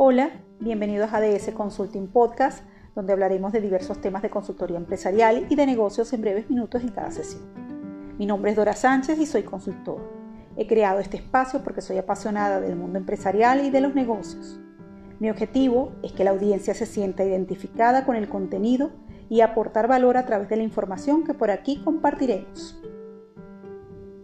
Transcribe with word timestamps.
Hola, 0.00 0.30
bienvenidos 0.60 1.12
a 1.12 1.20
DS 1.20 1.50
Consulting 1.50 2.06
Podcast, 2.06 2.62
donde 2.94 3.12
hablaremos 3.12 3.50
de 3.50 3.60
diversos 3.60 4.00
temas 4.00 4.22
de 4.22 4.30
consultoría 4.30 4.76
empresarial 4.76 5.44
y 5.50 5.56
de 5.56 5.66
negocios 5.66 6.12
en 6.12 6.20
breves 6.20 6.48
minutos 6.48 6.82
en 6.82 6.90
cada 6.90 7.10
sesión. 7.10 7.42
Mi 8.16 8.24
nombre 8.24 8.52
es 8.52 8.56
Dora 8.56 8.74
Sánchez 8.74 9.18
y 9.18 9.26
soy 9.26 9.42
consultor. 9.42 10.08
He 10.56 10.68
creado 10.68 11.00
este 11.00 11.16
espacio 11.16 11.64
porque 11.64 11.80
soy 11.80 11.98
apasionada 11.98 12.60
del 12.60 12.76
mundo 12.76 12.96
empresarial 12.96 13.66
y 13.66 13.70
de 13.70 13.80
los 13.80 13.96
negocios. 13.96 14.60
Mi 15.18 15.30
objetivo 15.30 15.90
es 16.04 16.12
que 16.12 16.22
la 16.22 16.30
audiencia 16.30 16.74
se 16.74 16.86
sienta 16.86 17.24
identificada 17.24 18.06
con 18.06 18.14
el 18.14 18.28
contenido 18.28 18.92
y 19.28 19.40
aportar 19.40 19.88
valor 19.88 20.16
a 20.16 20.26
través 20.26 20.48
de 20.48 20.58
la 20.58 20.62
información 20.62 21.24
que 21.24 21.34
por 21.34 21.50
aquí 21.50 21.82
compartiremos. 21.82 22.80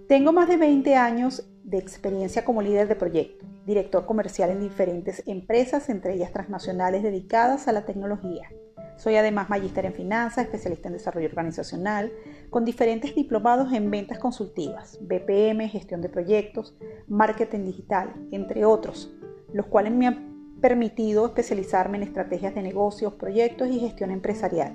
Tengo 0.07 0.33
más 0.33 0.47
de 0.47 0.57
20 0.57 0.95
años 0.95 1.49
de 1.65 1.79
experiencia 1.79 2.45
como 2.45 2.63
líder 2.63 2.89
de 2.89 2.95
proyecto, 2.95 3.47
director 3.67 4.07
comercial 4.07 4.51
en 4.51 4.61
diferentes 4.61 5.23
empresas, 5.27 5.89
entre 5.89 6.15
ellas 6.15 6.33
transnacionales 6.33 7.03
dedicadas 7.03 7.67
a 7.67 7.73
la 7.73 7.87
tecnología. 7.87 8.51
Soy 8.97 9.17
además 9.17 9.51
magíster 9.51 9.87
en 9.87 9.95
finanzas, 9.95 10.45
especialista 10.45 10.89
en 10.89 10.95
desarrollo 10.95 11.27
organizacional, 11.27 12.13
con 12.51 12.65
diferentes 12.65 13.15
diplomados 13.15 13.73
en 13.73 13.91
ventas 13.91 14.19
consultivas, 14.19 14.99
BPM, 15.01 15.69
gestión 15.69 16.01
de 16.01 16.09
proyectos, 16.09 16.77
marketing 17.09 17.65
digital, 17.65 18.13
entre 18.31 18.65
otros, 18.65 19.13
los 19.53 19.67
cuales 19.67 19.93
me 19.93 20.07
han 20.07 20.59
permitido 20.61 21.27
especializarme 21.27 21.97
en 21.97 22.05
estrategias 22.05 22.55
de 22.55 22.63
negocios, 22.63 23.15
proyectos 23.15 23.69
y 23.69 23.81
gestión 23.81 24.11
empresarial, 24.11 24.75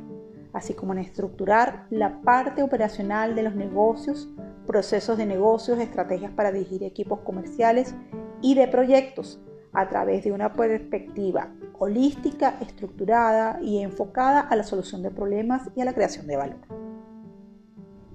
así 0.54 0.74
como 0.74 0.94
en 0.94 1.00
estructurar 1.00 1.86
la 1.90 2.22
parte 2.22 2.62
operacional 2.62 3.36
de 3.36 3.44
los 3.44 3.56
negocios 3.56 4.30
procesos 4.70 5.18
de 5.18 5.26
negocios, 5.26 5.80
estrategias 5.80 6.32
para 6.32 6.52
dirigir 6.52 6.84
equipos 6.84 7.22
comerciales 7.22 7.96
y 8.40 8.54
de 8.54 8.68
proyectos 8.68 9.42
a 9.74 9.90
través 9.90 10.24
de 10.24 10.32
una 10.32 10.54
perspectiva 10.54 11.48
holística, 11.80 12.56
estructurada 12.62 13.58
y 13.64 13.82
enfocada 13.82 14.42
a 14.42 14.56
la 14.56 14.64
solución 14.64 15.02
de 15.02 15.10
problemas 15.10 15.72
y 15.76 15.82
a 15.82 15.86
la 15.86 15.94
creación 15.94 16.28
de 16.28 16.38
valor. 16.38 16.60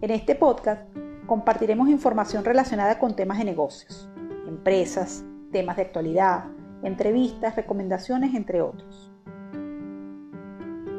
En 0.01 0.13
este 0.13 0.37
podcast 0.37 0.83
compartiremos 1.27 1.89
información 1.89 2.45
relacionada 2.45 3.01
con 3.01 3.17
temas 3.17 3.39
de 3.39 3.47
negocios, 3.47 4.09
empresas, 4.47 5.25
temas 5.51 5.75
de 5.75 5.83
actualidad, 5.83 6.45
entrevistas, 6.85 7.57
recomendaciones, 7.57 8.33
entre 8.33 8.63
otros. 8.63 9.13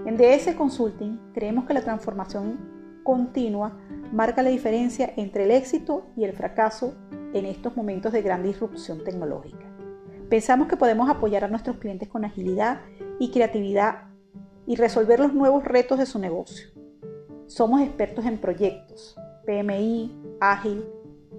En 0.06 0.18
DS 0.18 0.54
Consulting 0.58 1.18
creemos 1.34 1.64
que 1.64 1.74
la 1.74 1.82
transformación 1.82 2.85
continua 3.06 3.78
marca 4.12 4.42
la 4.42 4.50
diferencia 4.50 5.14
entre 5.16 5.46
el 5.46 5.52
éxito 5.52 6.08
y 6.18 6.26
el 6.26 6.34
fracaso 6.34 6.96
en 7.34 7.46
estos 7.46 7.78
momentos 7.78 8.12
de 8.12 8.24
gran 8.24 8.44
disrupción 8.44 9.04
tecnológica. 9.04 9.66
Pensamos 10.28 10.68
que 10.68 10.76
podemos 10.76 11.08
apoyar 11.08 11.44
a 11.44 11.48
nuestros 11.48 11.78
clientes 11.78 12.10
con 12.10 12.26
agilidad 12.26 12.82
y 13.20 13.30
creatividad 13.30 14.10
y 14.66 14.76
resolver 14.76 15.20
los 15.20 15.34
nuevos 15.34 15.64
retos 15.64 16.00
de 16.00 16.08
su 16.08 16.18
negocio. 16.18 16.68
Somos 17.46 17.82
expertos 17.82 18.26
en 18.26 18.40
proyectos, 18.40 19.16
PMI, 19.46 20.12
ágil, 20.42 20.84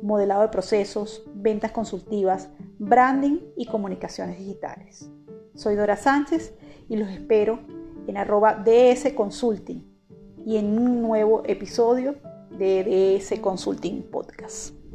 modelado 0.03 0.43
de 0.43 0.49
procesos, 0.49 1.29
ventas 1.35 1.73
consultivas, 1.73 2.49
branding 2.79 3.41
y 3.57 3.67
comunicaciones 3.67 4.39
digitales. 4.39 5.11
Soy 5.55 5.75
Dora 5.75 5.97
Sánchez 5.97 6.55
y 6.89 6.97
los 6.97 7.11
espero 7.11 7.59
en 8.07 8.17
arroba 8.17 8.55
DS 8.65 9.13
Consulting 9.15 9.96
y 10.47 10.59
en 10.59 10.79
un 10.79 11.03
nuevo 11.03 11.43
episodio 11.45 12.15
de 12.57 13.19
DS 13.19 13.41
Consulting 13.41 14.03
Podcast. 14.05 14.86